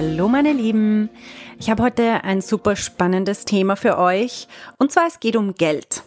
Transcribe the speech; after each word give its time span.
Hallo 0.00 0.28
meine 0.28 0.52
Lieben, 0.52 1.10
ich 1.58 1.70
habe 1.70 1.82
heute 1.82 2.22
ein 2.22 2.40
super 2.40 2.76
spannendes 2.76 3.44
Thema 3.44 3.74
für 3.74 3.98
euch 3.98 4.46
und 4.78 4.92
zwar 4.92 5.08
es 5.08 5.18
geht 5.18 5.34
um 5.34 5.54
Geld. 5.54 6.04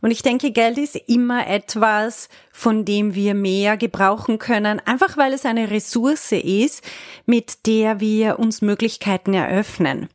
Und 0.00 0.12
ich 0.12 0.22
denke, 0.22 0.52
Geld 0.52 0.78
ist 0.78 0.94
immer 1.08 1.48
etwas, 1.48 2.28
von 2.52 2.84
dem 2.84 3.16
wir 3.16 3.34
mehr 3.34 3.76
gebrauchen 3.76 4.38
können, 4.38 4.78
einfach 4.86 5.16
weil 5.16 5.32
es 5.32 5.44
eine 5.44 5.72
Ressource 5.72 6.30
ist, 6.30 6.84
mit 7.26 7.66
der 7.66 7.98
wir 7.98 8.38
uns 8.38 8.62
Möglichkeiten 8.62 9.34
eröffnen. 9.34 10.08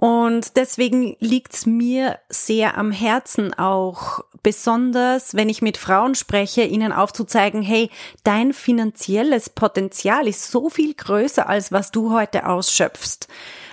Und 0.00 0.56
deswegen 0.56 1.14
liegt's 1.20 1.66
mir 1.66 2.18
sehr 2.30 2.78
am 2.78 2.90
Herzen 2.90 3.52
auch 3.52 4.20
besonders, 4.42 5.34
wenn 5.34 5.50
ich 5.50 5.60
mit 5.60 5.76
Frauen 5.76 6.14
spreche, 6.14 6.62
ihnen 6.62 6.90
aufzuzeigen, 6.90 7.60
hey, 7.60 7.90
dein 8.24 8.54
finanzielles 8.54 9.50
Potenzial 9.50 10.26
ist 10.26 10.50
so 10.50 10.70
viel 10.70 10.94
größer, 10.94 11.46
als 11.46 11.70
was 11.70 11.90
du 11.90 12.14
heute 12.14 12.46
ausschöpfst. 12.46 13.28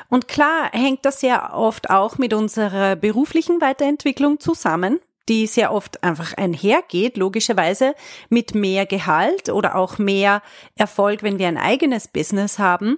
Und 0.10 0.28
klar 0.28 0.70
hängt 0.74 1.06
das 1.06 1.22
sehr 1.22 1.54
oft 1.54 1.90
auch 1.90 2.18
mit 2.18 2.34
unserer 2.34 2.98
beruflichen 2.98 3.62
Weiterentwicklung 3.62 4.42
zusammen 4.42 5.00
die 5.30 5.46
sehr 5.46 5.74
oft 5.74 6.06
einfach 6.06 6.36
einhergeht, 6.36 7.18
logischerweise, 7.18 7.96
mit 8.30 8.56
mehr 8.56 8.86
Gehalt 8.86 9.50
oder 9.50 9.76
auch 9.76 9.98
mehr 9.98 10.42
Erfolg, 10.78 11.22
wenn 11.22 11.38
wir 11.38 11.50
ein 11.50 11.58
eigenes 11.58 12.08
Business 12.08 12.60
haben, 12.60 12.98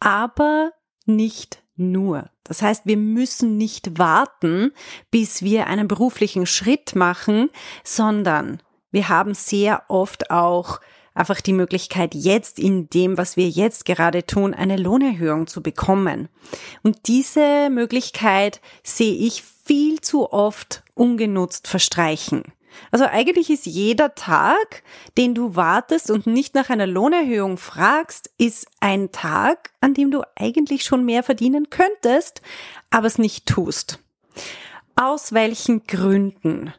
aber 0.00 0.72
nicht 1.04 1.62
nur. 1.76 2.30
Das 2.44 2.62
heißt, 2.62 2.82
wir 2.86 2.96
müssen 2.96 3.56
nicht 3.56 3.98
warten, 3.98 4.72
bis 5.10 5.42
wir 5.42 5.66
einen 5.66 5.88
beruflichen 5.88 6.46
Schritt 6.46 6.94
machen, 6.94 7.50
sondern 7.84 8.60
wir 8.90 9.08
haben 9.08 9.34
sehr 9.34 9.82
oft 9.88 10.30
auch 10.30 10.80
einfach 11.16 11.40
die 11.40 11.52
Möglichkeit, 11.52 12.14
jetzt 12.14 12.58
in 12.58 12.88
dem, 12.90 13.18
was 13.18 13.36
wir 13.36 13.48
jetzt 13.48 13.84
gerade 13.84 14.26
tun, 14.26 14.54
eine 14.54 14.76
Lohnerhöhung 14.76 15.46
zu 15.46 15.62
bekommen. 15.62 16.28
Und 16.82 17.08
diese 17.08 17.70
Möglichkeit 17.70 18.60
sehe 18.82 19.14
ich 19.14 19.42
viel 19.42 20.00
zu 20.00 20.32
oft 20.32 20.84
ungenutzt 20.94 21.68
verstreichen. 21.68 22.44
Also 22.90 23.06
eigentlich 23.06 23.50
ist 23.50 23.66
jeder 23.66 24.14
Tag, 24.14 24.82
den 25.18 25.34
du 25.34 25.56
wartest 25.56 26.10
und 26.10 26.26
nicht 26.26 26.54
nach 26.54 26.70
einer 26.70 26.86
Lohnerhöhung 26.86 27.56
fragst, 27.56 28.30
ist 28.38 28.66
ein 28.80 29.12
Tag, 29.12 29.70
an 29.80 29.94
dem 29.94 30.10
du 30.10 30.22
eigentlich 30.36 30.84
schon 30.84 31.04
mehr 31.04 31.22
verdienen 31.22 31.70
könntest, 31.70 32.42
aber 32.90 33.06
es 33.06 33.18
nicht 33.18 33.46
tust. 33.46 33.98
Aus 34.94 35.32
welchen 35.32 35.86
Gründen? 35.86 36.72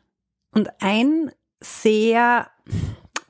Und 0.52 0.70
ein 0.82 1.32
sehr 1.60 2.50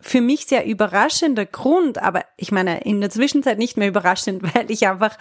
für 0.08 0.22
mich 0.22 0.45
sehr 0.45 0.66
überraschender 0.66 1.45
Grund, 1.45 1.97
aber 2.02 2.23
ich 2.38 2.52
meine 2.52 2.80
in 2.81 3.02
der 3.02 3.09
Zwischenzeit 3.09 3.58
nicht 3.58 3.75
mehr 3.75 3.89
überraschend, 3.89 4.41
weil 4.55 4.72
ich 4.72 4.88
einfach 4.88 5.17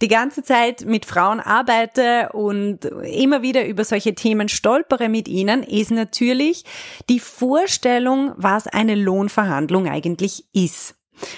die 0.00 0.08
ganze 0.08 0.42
Zeit 0.42 0.84
mit 0.86 1.04
Frauen 1.04 1.40
arbeite 1.40 2.30
und 2.32 2.84
immer 2.84 3.42
wieder 3.42 3.66
über 3.66 3.84
solche 3.84 4.14
Themen 4.14 4.48
stolpere 4.48 5.08
mit 5.08 5.28
ihnen, 5.28 5.62
ist 5.62 5.90
natürlich 5.90 6.64
die 7.10 7.20
Vorstellung, 7.20 8.32
was 8.36 8.66
eine 8.66 8.94
Lohnverhandlung 8.94 9.86
eigentlich 9.86 10.46
ist. 10.54 10.94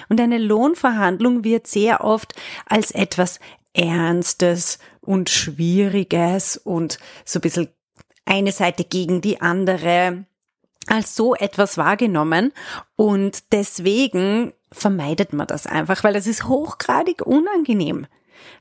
Und 0.08 0.20
eine 0.20 0.38
Lohnverhandlung 0.38 1.42
wird 1.42 1.66
sehr 1.66 2.04
oft 2.04 2.32
als 2.66 2.92
etwas 2.92 3.40
Ernstes 3.74 4.78
und 5.00 5.30
Schwieriges 5.30 6.56
und 6.56 6.98
so 7.24 7.40
ein 7.40 7.42
bisschen 7.42 7.68
eine 8.24 8.52
Seite 8.52 8.84
gegen 8.84 9.20
die 9.20 9.40
andere 9.40 10.24
als 10.86 11.14
so 11.14 11.34
etwas 11.34 11.78
wahrgenommen 11.78 12.52
und 12.96 13.52
deswegen 13.52 14.52
vermeidet 14.72 15.32
man 15.32 15.46
das 15.46 15.66
einfach, 15.66 16.04
weil 16.04 16.16
es 16.16 16.26
ist 16.26 16.48
hochgradig 16.48 17.22
unangenehm. 17.22 18.06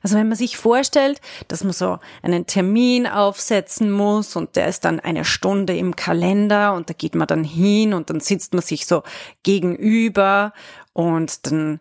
Also 0.02 0.16
wenn 0.16 0.28
man 0.28 0.36
sich 0.36 0.56
vorstellt, 0.56 1.20
dass 1.48 1.64
man 1.64 1.72
so 1.72 1.98
einen 2.22 2.46
Termin 2.46 3.06
aufsetzen 3.06 3.90
muss 3.90 4.36
und 4.36 4.56
der 4.56 4.68
ist 4.68 4.84
dann 4.84 5.00
eine 5.00 5.24
Stunde 5.24 5.76
im 5.76 5.96
Kalender 5.96 6.74
und 6.74 6.90
da 6.90 6.94
geht 6.94 7.14
man 7.14 7.26
dann 7.26 7.44
hin 7.44 7.94
und 7.94 8.10
dann 8.10 8.20
sitzt 8.20 8.52
man 8.52 8.62
sich 8.62 8.86
so 8.86 9.02
gegenüber 9.42 10.52
und 10.92 11.46
dann 11.46 11.80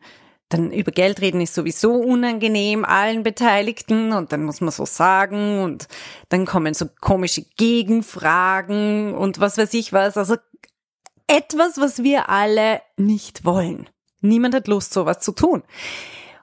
dann 0.53 0.71
über 0.71 0.91
Geld 0.91 1.21
reden 1.21 1.41
ist 1.41 1.55
sowieso 1.55 1.93
unangenehm 1.93 2.85
allen 2.85 3.23
Beteiligten 3.23 4.13
und 4.13 4.31
dann 4.31 4.43
muss 4.43 4.61
man 4.61 4.71
so 4.71 4.85
sagen 4.85 5.61
und 5.61 5.87
dann 6.29 6.45
kommen 6.45 6.73
so 6.73 6.85
komische 7.01 7.43
Gegenfragen 7.57 9.15
und 9.15 9.39
was 9.39 9.57
weiß 9.57 9.73
ich 9.73 9.93
was. 9.93 10.17
Also 10.17 10.35
etwas, 11.27 11.77
was 11.77 12.03
wir 12.03 12.29
alle 12.29 12.81
nicht 12.97 13.45
wollen. 13.45 13.89
Niemand 14.21 14.55
hat 14.55 14.67
Lust, 14.67 14.93
sowas 14.93 15.19
zu 15.19 15.31
tun. 15.31 15.63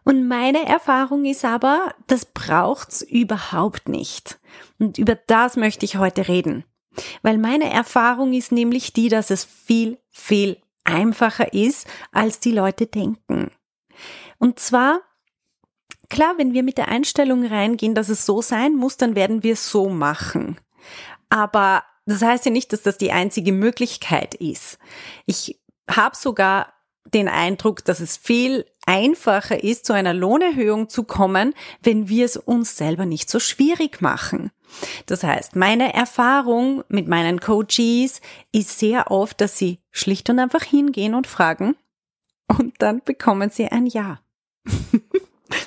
Und 0.04 0.26
meine 0.26 0.66
Erfahrung 0.66 1.24
ist 1.24 1.44
aber, 1.44 1.94
das 2.06 2.24
braucht's 2.24 3.02
überhaupt 3.02 3.88
nicht. 3.88 4.38
Und 4.78 4.98
über 4.98 5.14
das 5.14 5.56
möchte 5.56 5.84
ich 5.84 5.96
heute 5.96 6.26
reden. 6.26 6.64
Weil 7.22 7.38
meine 7.38 7.70
Erfahrung 7.70 8.32
ist 8.32 8.50
nämlich 8.50 8.92
die, 8.92 9.08
dass 9.08 9.30
es 9.30 9.44
viel, 9.44 9.98
viel 10.08 10.56
einfacher 10.84 11.52
ist, 11.52 11.86
als 12.12 12.40
die 12.40 12.52
Leute 12.52 12.86
denken. 12.86 13.50
Und 14.40 14.58
zwar, 14.58 15.02
klar, 16.08 16.34
wenn 16.38 16.54
wir 16.54 16.64
mit 16.64 16.78
der 16.78 16.88
Einstellung 16.88 17.46
reingehen, 17.46 17.94
dass 17.94 18.08
es 18.08 18.26
so 18.26 18.42
sein 18.42 18.74
muss, 18.74 18.96
dann 18.96 19.14
werden 19.14 19.44
wir 19.44 19.52
es 19.52 19.70
so 19.70 19.88
machen. 19.88 20.58
Aber 21.28 21.84
das 22.06 22.22
heißt 22.22 22.46
ja 22.46 22.50
nicht, 22.50 22.72
dass 22.72 22.82
das 22.82 22.98
die 22.98 23.12
einzige 23.12 23.52
Möglichkeit 23.52 24.34
ist. 24.34 24.78
Ich 25.26 25.60
habe 25.88 26.16
sogar 26.16 26.72
den 27.12 27.28
Eindruck, 27.28 27.84
dass 27.84 28.00
es 28.00 28.16
viel 28.16 28.64
einfacher 28.86 29.62
ist, 29.62 29.84
zu 29.84 29.92
einer 29.92 30.14
Lohnerhöhung 30.14 30.88
zu 30.88 31.04
kommen, 31.04 31.54
wenn 31.82 32.08
wir 32.08 32.24
es 32.24 32.36
uns 32.36 32.76
selber 32.76 33.04
nicht 33.04 33.28
so 33.28 33.38
schwierig 33.40 34.00
machen. 34.00 34.50
Das 35.06 35.22
heißt, 35.22 35.54
meine 35.54 35.92
Erfahrung 35.92 36.82
mit 36.88 37.08
meinen 37.08 37.40
Coaches 37.40 38.20
ist 38.52 38.78
sehr 38.78 39.10
oft, 39.10 39.40
dass 39.40 39.58
sie 39.58 39.80
schlicht 39.90 40.30
und 40.30 40.38
einfach 40.38 40.62
hingehen 40.62 41.14
und 41.14 41.26
fragen 41.26 41.76
und 42.58 42.74
dann 42.78 43.02
bekommen 43.04 43.50
sie 43.50 43.66
ein 43.66 43.86
Ja. 43.86 44.20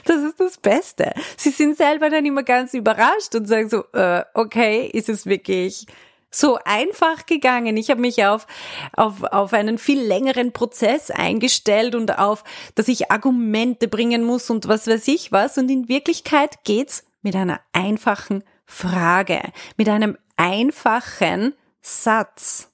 Das 0.05 0.21
ist 0.21 0.39
das 0.39 0.57
Beste. 0.57 1.13
Sie 1.35 1.49
sind 1.49 1.77
selber 1.77 2.09
dann 2.09 2.25
immer 2.25 2.43
ganz 2.43 2.73
überrascht 2.73 3.35
und 3.35 3.47
sagen 3.47 3.69
so, 3.69 3.83
äh, 3.93 4.23
okay, 4.33 4.89
ist 4.91 5.09
es 5.09 5.25
wirklich 5.25 5.85
so 6.31 6.57
einfach 6.65 7.25
gegangen. 7.25 7.77
Ich 7.77 7.89
habe 7.89 8.01
mich 8.01 8.25
auf, 8.25 8.47
auf, 8.93 9.23
auf 9.23 9.53
einen 9.53 9.77
viel 9.77 10.01
längeren 10.01 10.51
Prozess 10.51 11.11
eingestellt 11.11 11.95
und 11.95 12.17
auf, 12.17 12.43
dass 12.75 12.87
ich 12.87 13.11
Argumente 13.11 13.87
bringen 13.87 14.23
muss 14.23 14.49
und 14.49 14.67
was 14.67 14.87
weiß 14.87 15.07
ich 15.09 15.31
was. 15.31 15.57
Und 15.57 15.69
in 15.69 15.89
Wirklichkeit 15.89 16.63
geht's 16.63 17.05
mit 17.21 17.35
einer 17.35 17.59
einfachen 17.71 18.43
Frage, 18.65 19.41
mit 19.77 19.89
einem 19.89 20.17
einfachen 20.37 21.53
Satz. 21.81 22.71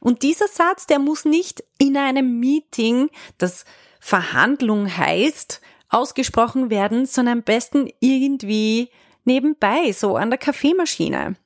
Und 0.00 0.22
dieser 0.22 0.48
Satz, 0.48 0.86
der 0.86 0.98
muss 0.98 1.24
nicht 1.24 1.64
in 1.78 1.96
einem 1.96 2.38
Meeting, 2.38 3.10
das 3.38 3.64
Verhandlung 4.08 4.96
heißt, 4.96 5.60
ausgesprochen 5.90 6.70
werden, 6.70 7.04
sondern 7.04 7.40
am 7.40 7.42
besten 7.42 7.90
irgendwie 8.00 8.88
nebenbei, 9.24 9.92
so 9.92 10.16
an 10.16 10.30
der 10.30 10.38
Kaffeemaschine. 10.38 11.36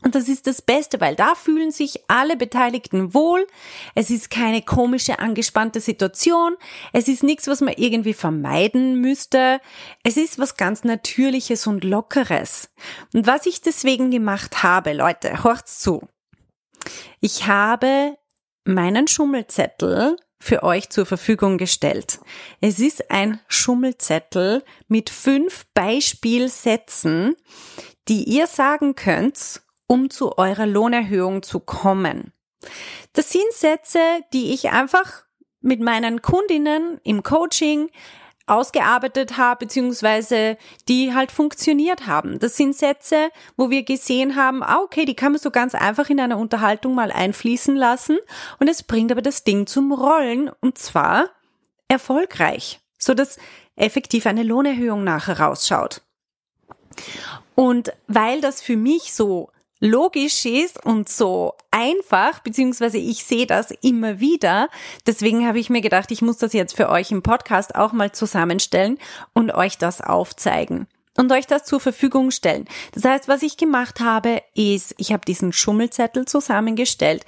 Und 0.00 0.14
das 0.14 0.28
ist 0.28 0.46
das 0.46 0.62
Beste, 0.62 1.02
weil 1.02 1.14
da 1.14 1.34
fühlen 1.34 1.70
sich 1.70 2.00
alle 2.08 2.38
Beteiligten 2.38 3.12
wohl. 3.12 3.46
Es 3.94 4.08
ist 4.08 4.30
keine 4.30 4.62
komische, 4.62 5.18
angespannte 5.18 5.80
Situation. 5.80 6.56
Es 6.94 7.06
ist 7.06 7.22
nichts, 7.22 7.48
was 7.48 7.60
man 7.60 7.74
irgendwie 7.76 8.14
vermeiden 8.14 9.02
müsste. 9.02 9.60
Es 10.02 10.16
ist 10.16 10.38
was 10.38 10.56
ganz 10.56 10.84
Natürliches 10.84 11.66
und 11.66 11.84
Lockeres. 11.84 12.70
Und 13.12 13.26
was 13.26 13.44
ich 13.44 13.60
deswegen 13.60 14.10
gemacht 14.10 14.62
habe, 14.62 14.94
Leute, 14.94 15.44
horcht's 15.44 15.80
zu. 15.80 16.08
Ich 17.20 17.46
habe 17.46 18.16
meinen 18.64 19.06
Schummelzettel 19.06 20.16
für 20.44 20.62
euch 20.62 20.90
zur 20.90 21.06
Verfügung 21.06 21.56
gestellt. 21.56 22.20
Es 22.60 22.78
ist 22.78 23.10
ein 23.10 23.40
Schummelzettel 23.48 24.62
mit 24.88 25.08
fünf 25.08 25.64
Beispielsätzen, 25.72 27.34
die 28.08 28.24
ihr 28.24 28.46
sagen 28.46 28.94
könnt, 28.94 29.62
um 29.86 30.10
zu 30.10 30.36
eurer 30.36 30.66
Lohnerhöhung 30.66 31.42
zu 31.42 31.60
kommen. 31.60 32.34
Das 33.14 33.32
sind 33.32 33.50
Sätze, 33.52 34.00
die 34.34 34.52
ich 34.52 34.68
einfach 34.68 35.24
mit 35.62 35.80
meinen 35.80 36.20
Kundinnen 36.20 37.00
im 37.04 37.22
Coaching 37.22 37.88
ausgearbeitet 38.46 39.36
habe, 39.36 39.64
beziehungsweise 39.64 40.58
die 40.88 41.14
halt 41.14 41.32
funktioniert 41.32 42.06
haben. 42.06 42.38
Das 42.38 42.56
sind 42.56 42.76
Sätze, 42.76 43.30
wo 43.56 43.70
wir 43.70 43.84
gesehen 43.84 44.36
haben, 44.36 44.62
ah, 44.62 44.80
okay, 44.80 45.04
die 45.04 45.14
kann 45.14 45.32
man 45.32 45.40
so 45.40 45.50
ganz 45.50 45.74
einfach 45.74 46.10
in 46.10 46.20
einer 46.20 46.38
Unterhaltung 46.38 46.94
mal 46.94 47.10
einfließen 47.10 47.74
lassen 47.74 48.18
und 48.58 48.68
es 48.68 48.82
bringt 48.82 49.12
aber 49.12 49.22
das 49.22 49.44
Ding 49.44 49.66
zum 49.66 49.92
Rollen 49.92 50.50
und 50.60 50.78
zwar 50.78 51.30
erfolgreich, 51.88 52.80
so 52.98 53.14
dass 53.14 53.38
effektiv 53.76 54.26
eine 54.26 54.42
Lohnerhöhung 54.42 55.04
nachher 55.04 55.40
rausschaut. 55.40 56.02
Und 57.54 57.92
weil 58.06 58.40
das 58.40 58.62
für 58.62 58.76
mich 58.76 59.14
so 59.14 59.50
logisch 59.80 60.44
ist 60.44 60.84
und 60.84 61.08
so 61.08 61.54
einfach, 61.70 62.40
beziehungsweise 62.40 62.98
ich 62.98 63.24
sehe 63.24 63.46
das 63.46 63.70
immer 63.82 64.20
wieder. 64.20 64.68
Deswegen 65.06 65.46
habe 65.46 65.58
ich 65.58 65.70
mir 65.70 65.80
gedacht, 65.80 66.10
ich 66.10 66.22
muss 66.22 66.38
das 66.38 66.52
jetzt 66.52 66.76
für 66.76 66.88
euch 66.88 67.10
im 67.10 67.22
Podcast 67.22 67.74
auch 67.74 67.92
mal 67.92 68.12
zusammenstellen 68.12 68.98
und 69.32 69.52
euch 69.52 69.78
das 69.78 70.00
aufzeigen 70.00 70.86
und 71.16 71.30
euch 71.32 71.46
das 71.46 71.64
zur 71.64 71.80
Verfügung 71.80 72.30
stellen. 72.30 72.66
Das 72.92 73.04
heißt, 73.04 73.28
was 73.28 73.42
ich 73.42 73.56
gemacht 73.56 74.00
habe, 74.00 74.42
ist, 74.54 74.94
ich 74.98 75.12
habe 75.12 75.24
diesen 75.24 75.52
Schummelzettel 75.52 76.26
zusammengestellt. 76.26 77.24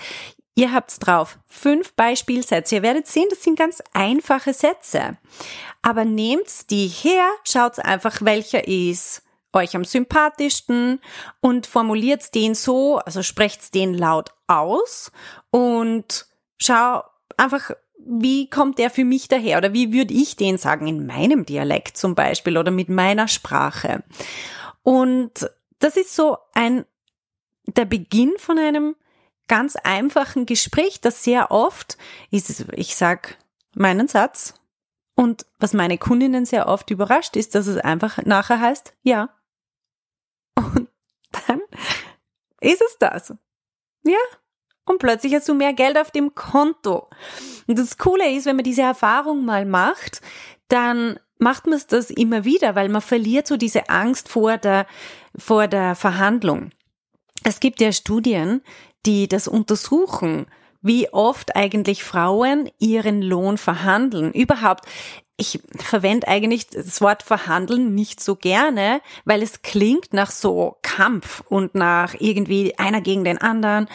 Ihr 0.55 0.73
habt's 0.73 0.99
drauf. 0.99 1.39
Fünf 1.47 1.93
Beispielsätze. 1.93 2.77
Ihr 2.77 2.83
werdet 2.83 3.07
sehen, 3.07 3.27
das 3.29 3.43
sind 3.43 3.59
ganz 3.59 3.83
einfache 3.93 4.55
Sätze. 4.55 5.19
Aber 5.83 6.05
nehmt 6.07 6.71
die 6.71 6.89
her, 6.89 7.29
schaut 7.45 7.79
einfach, 7.79 8.23
welcher 8.23 8.67
ist 8.67 9.23
euch 9.53 9.75
am 9.77 9.85
sympathischsten 9.85 11.01
und 11.41 11.67
formuliert 11.67 12.35
den 12.35 12.55
so, 12.55 12.99
also 12.99 13.23
sprecht 13.23 13.75
den 13.75 13.95
laut 13.95 14.31
aus 14.47 15.11
und 15.51 16.27
schau 16.59 17.03
einfach, 17.37 17.71
wie 17.99 18.49
kommt 18.49 18.79
der 18.79 18.91
für 18.91 19.05
mich 19.05 19.29
daher 19.29 19.59
oder 19.59 19.73
wie 19.73 19.93
würde 19.93 20.15
ich 20.15 20.37
den 20.37 20.59
sagen 20.59 20.87
in 20.87 21.07
meinem 21.07 21.45
Dialekt 21.45 21.97
zum 21.97 22.15
Beispiel 22.15 22.57
oder 22.57 22.71
mit 22.71 22.89
meiner 22.89 23.29
Sprache. 23.29 24.05
Und 24.83 25.51
das 25.79 25.97
ist 25.97 26.15
so 26.15 26.39
ein, 26.55 26.85
der 27.67 27.85
Beginn 27.85 28.35
von 28.39 28.59
einem 28.59 28.95
ganz 29.49 29.77
einfachen 29.77 30.47
Gespräch, 30.47 31.01
das 31.01 31.25
sehr 31.25 31.51
oft 31.51 31.99
ist, 32.31 32.67
ich 32.73 32.97
sag 32.97 33.39
meinen 33.75 34.09
Satz 34.09 34.55
und 35.15 35.47
was 35.59 35.73
meine 35.73 35.99
Kundinnen 35.99 36.45
sehr 36.45 36.69
oft 36.69 36.91
überrascht 36.91 37.37
ist, 37.37 37.55
dass 37.55 37.67
es 37.67 37.79
einfach 37.79 38.19
nachher 38.25 38.61
heißt, 38.61 38.95
ja, 39.03 39.31
und 40.57 40.89
dann 41.31 41.61
ist 42.61 42.83
es 42.83 42.97
das. 42.99 43.35
Ja. 44.05 44.19
Und 44.89 44.99
plötzlich 44.99 45.35
hast 45.35 45.49
du 45.49 45.55
mehr 45.55 45.73
Geld 45.73 45.99
auf 45.99 46.13
dem 46.13 46.35
Konto. 46.35 47.09
Und 47.67 47.79
das 47.79 47.99
Coole 47.99 48.31
ist, 48.31 48.47
wenn 48.47 48.57
man 48.57 48.65
diese 48.65 48.83
Erfahrung 48.83 49.45
mal 49.45 49.67
macht, 49.67 50.21
dann 50.69 51.19
macht 51.39 51.67
man 51.67 51.81
das 51.89 52.11
immer 52.11 52.45
wieder, 52.45 52.75
weil 52.77 52.89
man 52.89 53.03
verliert 53.03 53.47
so 53.47 53.57
diese 53.57 53.89
Angst 53.89 54.29
vor 54.29 54.59
der, 54.59 54.87
vor 55.37 55.67
der 55.67 55.97
Verhandlung. 55.97 56.71
Es 57.43 57.61
gibt 57.61 57.81
ja 57.81 57.93
Studien, 57.93 58.63
die 59.07 59.29
das 59.29 59.49
untersuchen, 59.49 60.47
wie 60.83 61.13
oft 61.13 61.57
eigentlich 61.57 62.05
Frauen 62.05 62.71
ihren 62.79 63.23
Lohn 63.23 63.59
verhandeln. 63.59 64.33
Überhaupt, 64.33 64.87
ich 65.39 65.61
verwende 65.77 66.29
eigentlich 66.29 66.69
das 66.69 67.01
Wort 67.01 67.23
verhandeln 67.23 67.95
nicht 67.95 68.23
so 68.23 68.37
gerne, 68.37 69.03
weil 69.25 69.43
es 69.43 69.61
klingt 69.61 70.15
nach 70.15 70.31
so 70.31 70.79
Kampf 70.83 71.43
und 71.49 71.75
nach 71.75 72.15
irgendwie 72.19 72.79
einer 72.79 73.03
gegen 73.03 73.25
den 73.25 73.39
anderen. 73.39 73.87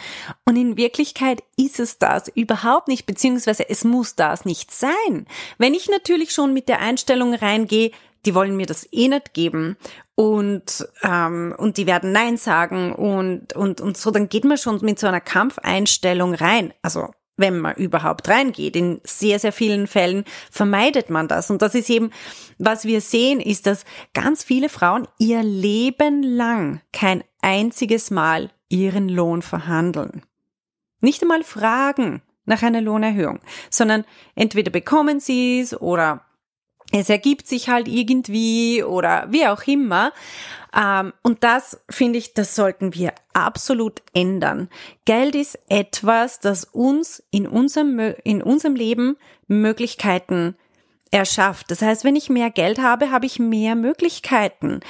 Und 0.44 0.56
in 0.56 0.76
Wirklichkeit 0.76 1.42
ist 1.56 1.80
es 1.80 1.98
das 1.98 2.28
überhaupt 2.28 2.86
nicht, 2.86 3.06
beziehungsweise 3.06 3.68
es 3.68 3.82
muss 3.82 4.14
das 4.14 4.44
nicht 4.44 4.70
sein. 4.70 5.26
Wenn 5.58 5.74
ich 5.74 5.88
natürlich 5.88 6.32
schon 6.32 6.52
mit 6.52 6.68
der 6.68 6.80
Einstellung 6.80 7.34
reingehe, 7.34 7.90
die 8.24 8.34
wollen 8.34 8.56
mir 8.56 8.66
das 8.66 8.88
eh 8.92 9.08
nicht 9.08 9.34
geben 9.34 9.76
und 10.14 10.86
ähm, 11.02 11.54
und 11.58 11.76
die 11.76 11.86
werden 11.86 12.12
Nein 12.12 12.36
sagen 12.36 12.92
und 12.94 13.54
und 13.54 13.80
und 13.80 13.96
so, 13.96 14.10
dann 14.10 14.28
geht 14.28 14.44
man 14.44 14.58
schon 14.58 14.78
mit 14.82 14.98
so 14.98 15.06
einer 15.06 15.20
Kampfeinstellung 15.20 16.34
rein. 16.34 16.72
Also 16.82 17.08
wenn 17.36 17.58
man 17.58 17.74
überhaupt 17.76 18.28
reingeht. 18.28 18.76
In 18.76 19.00
sehr, 19.04 19.38
sehr 19.38 19.52
vielen 19.52 19.86
Fällen 19.86 20.24
vermeidet 20.50 21.10
man 21.10 21.28
das. 21.28 21.50
Und 21.50 21.62
das 21.62 21.74
ist 21.74 21.90
eben, 21.90 22.10
was 22.58 22.84
wir 22.84 23.00
sehen, 23.00 23.40
ist, 23.40 23.66
dass 23.66 23.84
ganz 24.14 24.44
viele 24.44 24.68
Frauen 24.68 25.08
ihr 25.18 25.42
Leben 25.42 26.22
lang 26.22 26.80
kein 26.92 27.24
einziges 27.40 28.10
Mal 28.10 28.50
ihren 28.68 29.08
Lohn 29.08 29.42
verhandeln. 29.42 30.22
Nicht 31.00 31.22
einmal 31.22 31.42
fragen 31.42 32.22
nach 32.44 32.62
einer 32.62 32.80
Lohnerhöhung, 32.80 33.40
sondern 33.70 34.04
entweder 34.34 34.70
bekommen 34.70 35.20
sie 35.20 35.60
es 35.60 35.78
oder 35.80 36.24
es 36.92 37.08
ergibt 37.08 37.48
sich 37.48 37.68
halt 37.68 37.88
irgendwie 37.88 38.84
oder 38.84 39.26
wie 39.30 39.46
auch 39.46 39.62
immer. 39.64 40.12
Ähm, 40.76 41.12
und 41.22 41.42
das 41.42 41.80
finde 41.90 42.18
ich, 42.18 42.34
das 42.34 42.54
sollten 42.54 42.94
wir 42.94 43.12
absolut 43.32 44.02
ändern. 44.14 44.68
Geld 45.04 45.34
ist 45.34 45.58
etwas, 45.68 46.40
das 46.40 46.64
uns 46.64 47.22
in 47.30 47.46
unserem, 47.46 47.98
in 48.24 48.42
unserem 48.42 48.76
Leben 48.76 49.16
Möglichkeiten 49.48 50.54
erschafft. 51.10 51.70
Das 51.70 51.82
heißt, 51.82 52.04
wenn 52.04 52.16
ich 52.16 52.30
mehr 52.30 52.50
Geld 52.50 52.80
habe, 52.80 53.10
habe 53.10 53.26
ich 53.26 53.38
mehr 53.38 53.74
Möglichkeiten. 53.74 54.80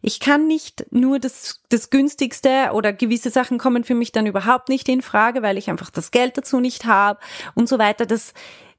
Ich 0.00 0.20
kann 0.20 0.46
nicht 0.46 0.86
nur 0.90 1.18
das, 1.18 1.60
das 1.70 1.90
günstigste 1.90 2.70
oder 2.72 2.92
gewisse 2.92 3.30
Sachen 3.30 3.58
kommen 3.58 3.82
für 3.82 3.96
mich 3.96 4.12
dann 4.12 4.26
überhaupt 4.26 4.68
nicht 4.68 4.88
in 4.88 5.02
Frage, 5.02 5.42
weil 5.42 5.58
ich 5.58 5.70
einfach 5.70 5.90
das 5.90 6.12
Geld 6.12 6.38
dazu 6.38 6.60
nicht 6.60 6.84
habe 6.84 7.18
und 7.54 7.68
so 7.68 7.78
weiter. 7.78 8.06
Das, 8.06 8.32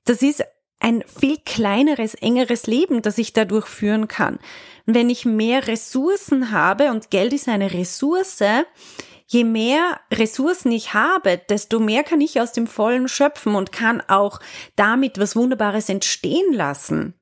das 0.06 0.22
ist 0.22 0.44
ein 0.84 1.04
viel 1.08 1.38
kleineres, 1.38 2.14
engeres 2.14 2.68
Leben, 2.68 3.02
das 3.02 3.18
ich 3.18 3.34
dadurch 3.34 3.66
führen 3.68 4.08
kann. 4.08 4.38
wenn 4.86 5.10
ich 5.10 5.24
mehr 5.24 5.66
Ressourcen 5.66 6.52
habe 6.52 6.92
und 6.92 7.10
Geld 7.10 7.32
ist 7.32 7.48
eine 7.48 7.74
Ressource, 7.74 8.44
je 9.28 9.44
mehr 9.46 10.02
Ressourcen 10.12 10.74
ich 10.74 10.94
habe, 10.94 11.38
desto 11.38 11.80
mehr 11.80 12.04
kann 12.04 12.20
ich 12.20 12.42
aus 12.42 12.52
dem 12.52 12.68
Vollen 12.68 13.08
schöpfen 13.08 13.56
und 13.56 13.72
kann 13.72 14.02
auch 14.10 14.42
damit 14.76 15.20
was 15.20 15.38
Wunderbares 15.38 15.88
entstehen 15.88 16.52
lassen. 16.52 17.14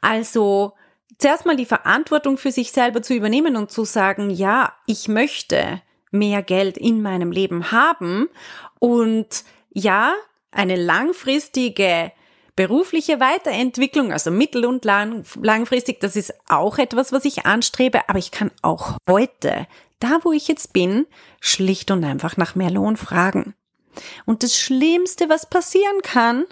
Also 0.00 0.74
zuerst 1.18 1.46
mal 1.46 1.56
die 1.56 1.66
Verantwortung 1.66 2.38
für 2.38 2.52
sich 2.52 2.70
selber 2.70 3.02
zu 3.02 3.14
übernehmen 3.14 3.56
und 3.56 3.72
zu 3.72 3.84
sagen, 3.84 4.30
ja, 4.30 4.72
ich 4.86 5.08
möchte 5.08 5.82
mehr 6.12 6.44
Geld 6.44 6.78
in 6.78 7.02
meinem 7.02 7.32
Leben 7.32 7.72
haben 7.72 8.28
und 8.78 9.42
ja, 9.70 10.14
eine 10.52 10.76
langfristige 10.76 12.12
Berufliche 12.56 13.20
Weiterentwicklung, 13.20 14.12
also 14.12 14.30
mittel- 14.30 14.64
und 14.64 14.84
lang, 14.86 15.24
langfristig, 15.40 16.00
das 16.00 16.16
ist 16.16 16.32
auch 16.48 16.78
etwas, 16.78 17.12
was 17.12 17.26
ich 17.26 17.44
anstrebe, 17.44 18.08
aber 18.08 18.18
ich 18.18 18.30
kann 18.30 18.50
auch 18.62 18.96
heute, 19.06 19.66
da 20.00 20.20
wo 20.22 20.32
ich 20.32 20.48
jetzt 20.48 20.72
bin, 20.72 21.06
schlicht 21.40 21.90
und 21.90 22.02
einfach 22.02 22.38
nach 22.38 22.54
mehr 22.54 22.70
Lohn 22.70 22.96
fragen. 22.96 23.54
Und 24.24 24.42
das 24.42 24.58
Schlimmste, 24.58 25.28
was 25.28 25.48
passieren 25.48 26.00
kann, 26.02 26.46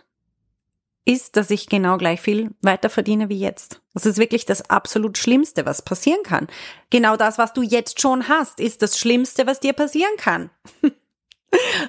ist, 1.06 1.37
dass 1.37 1.50
ich 1.50 1.68
genau 1.68 1.99
gleich 1.99 2.20
viel 2.20 2.50
weiter 2.62 2.88
verdiene 2.88 3.28
wie 3.28 3.38
jetzt. 3.38 3.80
Das 3.92 4.06
ist 4.06 4.18
wirklich 4.18 4.46
das 4.46 4.70
absolut 4.70 5.18
Schlimmste, 5.18 5.66
was 5.66 5.82
passieren 5.82 6.23
kann. 6.23 6.49
Genau 6.90 7.16
das, 7.16 7.38
was 7.38 7.52
du 7.52 7.62
jetzt 7.62 8.00
schon 8.00 8.28
hast, 8.28 8.61
ist 8.61 8.82
das 8.82 8.99
Schlimmste, 8.99 9.46
was 9.46 9.61
dir 9.61 9.75
passieren 9.75 10.16
kann. 10.16 10.50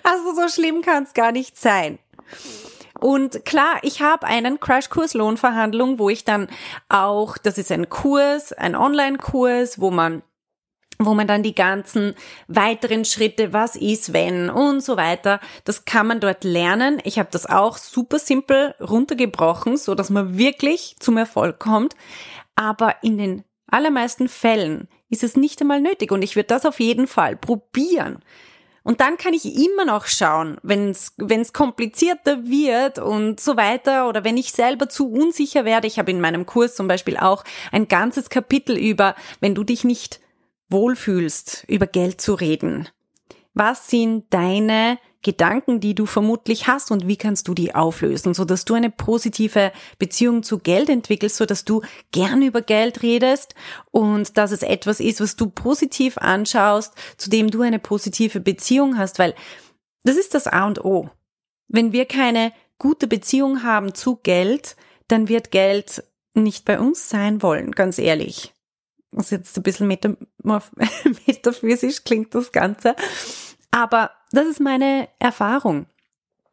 also 0.03 0.35
so 0.35 0.47
schlimm 0.49 0.81
kann 0.81 1.03
es 1.03 1.13
gar 1.13 1.31
nicht 1.31 1.57
sein. 1.57 1.99
Und 2.99 3.45
klar, 3.45 3.79
ich 3.81 4.01
habe 4.01 4.25
einen 4.25 4.59
Crashkurs 4.59 5.13
Lohnverhandlung, 5.13 5.99
wo 5.99 6.09
ich 6.09 6.23
dann 6.23 6.47
auch, 6.89 7.37
das 7.37 7.57
ist 7.57 7.71
ein 7.71 7.89
Kurs, 7.89 8.53
ein 8.53 8.75
Online-Kurs, 8.75 9.79
wo 9.79 9.91
man 9.91 10.23
wo 10.97 11.13
man 11.13 11.27
dann 11.27 11.43
die 11.43 11.55
ganzen 11.55 12.15
weiteren 12.47 13.03
Schritte, 13.03 13.51
was 13.51 13.75
ist, 13.75 14.13
wenn 14.13 14.49
und 14.49 14.81
so 14.81 14.95
weiter, 14.95 15.39
das 15.65 15.83
kann 15.83 16.07
man 16.07 16.21
dort 16.21 16.45
lernen. 16.45 17.01
Ich 17.03 17.19
habe 17.19 17.27
das 17.31 17.45
auch 17.45 17.77
super 17.77 18.17
simpel 18.17 18.75
runtergebrochen, 18.79 19.75
so 19.75 19.93
dass 19.93 20.09
man 20.09 20.37
wirklich 20.37 20.95
zum 20.99 21.17
Erfolg 21.17 21.59
kommt. 21.59 21.95
Aber 22.55 22.95
in 23.01 23.17
den 23.17 23.43
allermeisten 23.67 24.29
Fällen 24.29 24.87
ist 25.09 25.23
es 25.23 25.35
nicht 25.35 25.59
einmal 25.61 25.81
nötig 25.81 26.11
und 26.11 26.21
ich 26.21 26.35
würde 26.35 26.47
das 26.47 26.65
auf 26.65 26.79
jeden 26.79 27.07
Fall 27.07 27.35
probieren. 27.35 28.19
Und 28.85 29.01
dann 29.01 29.17
kann 29.17 29.33
ich 29.33 29.45
immer 29.55 29.83
noch 29.83 30.05
schauen, 30.05 30.57
wenn 30.61 30.91
es 30.91 31.53
komplizierter 31.53 32.45
wird 32.45 32.99
und 32.99 33.39
so 33.39 33.57
weiter 33.57 34.07
oder 34.07 34.23
wenn 34.23 34.37
ich 34.37 34.51
selber 34.51 34.87
zu 34.87 35.11
unsicher 35.11 35.65
werde. 35.65 35.87
Ich 35.87 35.97
habe 35.97 36.11
in 36.11 36.21
meinem 36.21 36.45
Kurs 36.45 36.75
zum 36.75 36.87
Beispiel 36.87 37.17
auch 37.17 37.43
ein 37.71 37.87
ganzes 37.87 38.29
Kapitel 38.29 38.77
über, 38.77 39.15
wenn 39.39 39.55
du 39.55 39.63
dich 39.63 39.85
nicht 39.85 40.21
wohlfühlst, 40.69 41.65
über 41.67 41.87
Geld 41.87 42.21
zu 42.21 42.35
reden. 42.35 42.87
Was 43.55 43.89
sind 43.89 44.25
deine 44.29 44.99
Gedanken, 45.25 45.79
die 45.79 45.95
du 45.95 46.05
vermutlich 46.05 46.67
hast 46.67 46.91
und 46.91 47.07
wie 47.07 47.17
kannst 47.17 47.47
du 47.47 47.55
die 47.55 47.73
auflösen, 47.73 48.35
so 48.35 48.45
dass 48.45 48.63
du 48.63 48.75
eine 48.75 48.91
positive 48.91 49.71
Beziehung 49.97 50.43
zu 50.43 50.59
Geld 50.59 50.87
entwickelst, 50.87 51.37
so 51.37 51.47
dass 51.47 51.65
du 51.65 51.81
gern 52.11 52.43
über 52.43 52.61
Geld 52.61 53.01
redest 53.01 53.55
und 53.89 54.37
dass 54.37 54.51
es 54.51 54.61
etwas 54.61 54.99
ist, 54.99 55.21
was 55.21 55.35
du 55.35 55.49
positiv 55.49 56.19
anschaust, 56.19 56.93
zu 57.17 57.31
dem 57.31 57.49
du 57.49 57.63
eine 57.63 57.79
positive 57.79 58.39
Beziehung 58.39 58.99
hast, 58.99 59.17
weil 59.17 59.33
das 60.03 60.15
ist 60.15 60.35
das 60.35 60.45
A 60.45 60.67
und 60.67 60.85
O. 60.85 61.09
Wenn 61.67 61.91
wir 61.91 62.05
keine 62.05 62.53
gute 62.77 63.07
Beziehung 63.07 63.63
haben 63.63 63.95
zu 63.95 64.17
Geld, 64.17 64.75
dann 65.07 65.27
wird 65.27 65.49
Geld 65.49 66.03
nicht 66.35 66.65
bei 66.65 66.79
uns 66.79 67.09
sein 67.09 67.41
wollen, 67.41 67.71
ganz 67.71 67.97
ehrlich. 67.97 68.53
Das 69.11 69.25
ist 69.25 69.31
jetzt 69.31 69.57
ein 69.57 69.63
bisschen 69.63 69.87
metaphysisch 71.25 72.03
klingt 72.03 72.35
das 72.35 72.51
Ganze. 72.51 72.95
Aber 73.75 74.11
das 74.31 74.47
ist 74.47 74.61
meine 74.61 75.09
Erfahrung. 75.19 75.87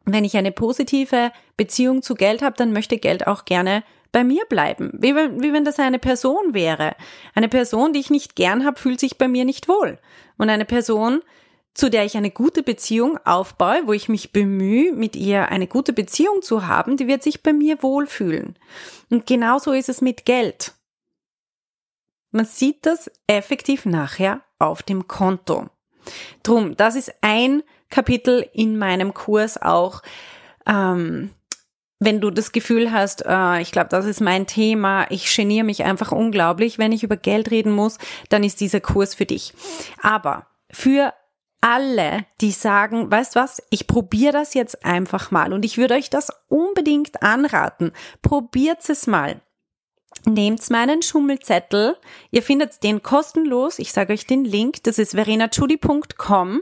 Wenn 0.03 0.25
ich 0.25 0.35
eine 0.35 0.51
positive 0.51 1.31
Beziehung 1.55 2.01
zu 2.01 2.15
Geld 2.15 2.41
habe, 2.41 2.57
dann 2.57 2.73
möchte 2.73 2.97
Geld 2.97 3.27
auch 3.27 3.45
gerne 3.45 3.85
bei 4.11 4.25
mir 4.25 4.43
bleiben. 4.49 4.91
Wie 4.97 5.15
wenn, 5.15 5.41
wie 5.41 5.53
wenn 5.53 5.63
das 5.63 5.79
eine 5.79 5.99
Person 5.99 6.53
wäre. 6.53 6.97
Eine 7.33 7.47
Person, 7.47 7.93
die 7.93 8.01
ich 8.01 8.09
nicht 8.09 8.35
gern 8.35 8.65
habe, 8.65 8.77
fühlt 8.77 8.99
sich 8.99 9.17
bei 9.17 9.29
mir 9.29 9.45
nicht 9.45 9.69
wohl. 9.69 9.99
Und 10.37 10.49
eine 10.49 10.65
Person, 10.65 11.21
zu 11.73 11.89
der 11.89 12.03
ich 12.03 12.17
eine 12.17 12.29
gute 12.29 12.61
Beziehung 12.61 13.17
aufbaue, 13.23 13.83
wo 13.87 13.93
ich 13.93 14.09
mich 14.09 14.33
bemühe, 14.33 14.91
mit 14.91 15.15
ihr 15.15 15.47
eine 15.47 15.67
gute 15.67 15.93
Beziehung 15.93 16.41
zu 16.41 16.67
haben, 16.67 16.97
die 16.97 17.07
wird 17.07 17.23
sich 17.23 17.41
bei 17.41 17.53
mir 17.53 17.81
wohlfühlen. 17.81 18.59
Und 19.09 19.27
genauso 19.27 19.71
ist 19.71 19.87
es 19.87 20.01
mit 20.01 20.25
Geld. 20.25 20.73
Man 22.31 22.43
sieht 22.43 22.85
das 22.85 23.09
effektiv 23.27 23.85
nachher 23.85 24.41
auf 24.59 24.83
dem 24.83 25.07
Konto. 25.07 25.69
Drum, 26.43 26.75
das 26.77 26.95
ist 26.95 27.13
ein 27.21 27.63
Kapitel 27.89 28.47
in 28.53 28.77
meinem 28.77 29.13
Kurs 29.13 29.61
auch. 29.61 30.01
Ähm, 30.65 31.31
wenn 31.99 32.19
du 32.19 32.31
das 32.31 32.51
Gefühl 32.51 32.91
hast, 32.91 33.25
äh, 33.25 33.61
ich 33.61 33.71
glaube, 33.71 33.89
das 33.89 34.05
ist 34.05 34.19
mein 34.19 34.45
Thema, 34.47 35.05
ich 35.09 35.33
geniere 35.33 35.65
mich 35.65 35.83
einfach 35.83 36.11
unglaublich, 36.11 36.77
wenn 36.77 36.91
ich 36.91 37.03
über 37.03 37.17
Geld 37.17 37.51
reden 37.51 37.71
muss, 37.71 37.97
dann 38.29 38.43
ist 38.43 38.59
dieser 38.59 38.81
Kurs 38.81 39.15
für 39.15 39.25
dich. 39.25 39.53
Aber 40.01 40.47
für 40.71 41.13
alle, 41.61 42.25
die 42.41 42.51
sagen, 42.51 43.09
weißt 43.09 43.35
was, 43.35 43.63
ich 43.69 43.87
probiere 43.87 44.33
das 44.33 44.53
jetzt 44.53 44.83
einfach 44.83 45.31
mal 45.31 45.53
und 45.53 45.63
ich 45.63 45.77
würde 45.77 45.93
euch 45.93 46.09
das 46.09 46.29
unbedingt 46.49 47.23
anraten. 47.23 47.93
Probiert 48.21 48.89
es 48.89 49.07
mal. 49.07 49.39
Nehmt 50.25 50.69
meinen 50.69 51.01
Schummelzettel. 51.01 51.97
Ihr 52.31 52.43
findet 52.43 52.83
den 52.83 53.03
kostenlos. 53.03 53.79
Ich 53.79 53.91
sage 53.91 54.13
euch 54.13 54.25
den 54.25 54.45
Link. 54.45 54.83
Das 54.83 54.97
ist 54.97 55.15
verenachudi.com 55.15 56.61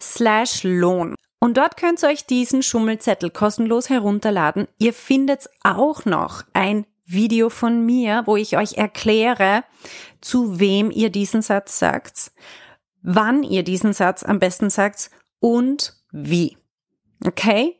slash 0.00 0.64
Lohn. 0.64 1.14
Und 1.38 1.56
dort 1.56 1.76
könnt 1.76 2.02
ihr 2.02 2.08
euch 2.08 2.26
diesen 2.26 2.62
Schummelzettel 2.62 3.30
kostenlos 3.30 3.88
herunterladen. 3.90 4.66
Ihr 4.78 4.92
findet 4.92 5.48
auch 5.62 6.04
noch 6.04 6.42
ein 6.52 6.86
Video 7.04 7.50
von 7.50 7.86
mir, 7.86 8.22
wo 8.26 8.36
ich 8.36 8.56
euch 8.56 8.74
erkläre, 8.74 9.62
zu 10.20 10.58
wem 10.58 10.90
ihr 10.90 11.10
diesen 11.10 11.42
Satz 11.42 11.78
sagt 11.78 12.32
wann 13.06 13.44
ihr 13.44 13.62
diesen 13.62 13.92
Satz 13.92 14.24
am 14.24 14.40
besten 14.40 14.68
sagt 14.68 15.10
und 15.38 15.94
wie. 16.10 16.58
Okay? 17.24 17.78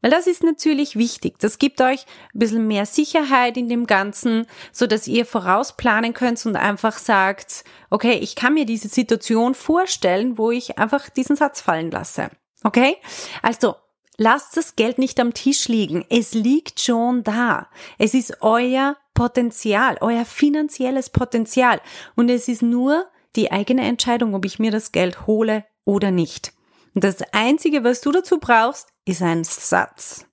Weil 0.00 0.10
das 0.10 0.26
ist 0.26 0.44
natürlich 0.44 0.96
wichtig. 0.96 1.38
Das 1.40 1.58
gibt 1.58 1.80
euch 1.80 2.06
ein 2.34 2.38
bisschen 2.38 2.66
mehr 2.66 2.86
Sicherheit 2.86 3.56
in 3.56 3.68
dem 3.68 3.86
Ganzen, 3.86 4.46
so 4.72 4.86
dass 4.86 5.08
ihr 5.08 5.26
vorausplanen 5.26 6.14
könnt 6.14 6.44
und 6.46 6.56
einfach 6.56 6.98
sagt, 6.98 7.64
okay, 7.90 8.14
ich 8.14 8.36
kann 8.36 8.54
mir 8.54 8.64
diese 8.64 8.88
Situation 8.88 9.54
vorstellen, 9.54 10.38
wo 10.38 10.50
ich 10.50 10.78
einfach 10.78 11.08
diesen 11.10 11.36
Satz 11.36 11.60
fallen 11.60 11.90
lasse. 11.90 12.30
Okay? 12.62 12.96
Also, 13.42 13.74
lasst 14.16 14.56
das 14.56 14.76
Geld 14.76 14.98
nicht 14.98 15.18
am 15.18 15.34
Tisch 15.34 15.66
liegen. 15.66 16.04
Es 16.10 16.32
liegt 16.32 16.80
schon 16.80 17.24
da. 17.24 17.68
Es 17.98 18.14
ist 18.14 18.40
euer 18.40 18.96
Potenzial, 19.14 19.98
euer 20.00 20.24
finanzielles 20.24 21.10
Potenzial. 21.10 21.80
Und 22.14 22.28
es 22.28 22.46
ist 22.46 22.62
nur 22.62 23.08
die 23.34 23.50
eigene 23.50 23.82
Entscheidung, 23.82 24.34
ob 24.34 24.44
ich 24.44 24.60
mir 24.60 24.70
das 24.70 24.92
Geld 24.92 25.26
hole 25.26 25.64
oder 25.84 26.12
nicht. 26.12 26.52
Und 26.94 27.04
das 27.04 27.22
Einzige, 27.32 27.84
was 27.84 28.00
du 28.00 28.12
dazu 28.12 28.38
brauchst, 28.38 28.88
ist 29.04 29.22
ein 29.22 29.44
Satz. 29.44 30.26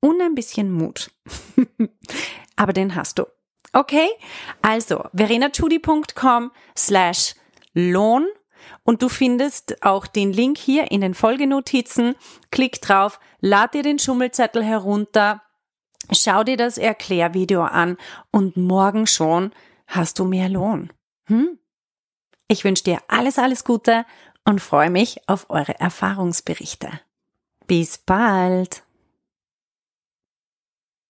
Und 0.00 0.20
ein 0.20 0.34
bisschen 0.34 0.70
Mut. 0.70 1.10
Aber 2.56 2.72
den 2.72 2.94
hast 2.94 3.18
du. 3.18 3.24
Okay? 3.72 4.08
Also, 4.62 5.04
verenachudi.com 5.14 6.52
slash 6.76 7.34
Lohn 7.74 8.26
und 8.84 9.02
du 9.02 9.08
findest 9.08 9.82
auch 9.84 10.06
den 10.06 10.32
Link 10.32 10.58
hier 10.58 10.90
in 10.90 11.00
den 11.00 11.14
Folgenotizen. 11.14 12.14
Klick 12.50 12.80
drauf, 12.80 13.18
lad 13.40 13.74
dir 13.74 13.82
den 13.82 13.98
Schummelzettel 13.98 14.62
herunter, 14.62 15.42
schau 16.12 16.44
dir 16.44 16.56
das 16.56 16.78
Erklärvideo 16.78 17.62
an 17.62 17.96
und 18.30 18.56
morgen 18.56 19.06
schon 19.06 19.52
hast 19.86 20.18
du 20.18 20.24
mehr 20.24 20.48
Lohn. 20.48 20.92
Hm? 21.26 21.58
Ich 22.46 22.64
wünsche 22.64 22.84
dir 22.84 22.98
alles, 23.08 23.38
alles 23.38 23.64
Gute 23.64 24.04
und 24.44 24.60
freue 24.60 24.90
mich 24.90 25.28
auf 25.28 25.50
eure 25.50 25.78
Erfahrungsberichte. 25.78 26.88
Bis 27.66 27.98
bald! 27.98 28.82